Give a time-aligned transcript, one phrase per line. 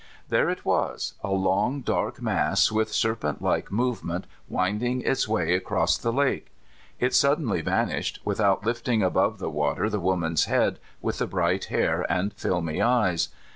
[0.29, 5.95] There it was— a long, dark mass, with serpent like movement, winding its way across
[5.95, 6.47] the lake.
[6.99, 12.07] It suddenly vanished, without lifting above the water the woman's head with the bright hair
[12.11, 13.27] and filmy eyes.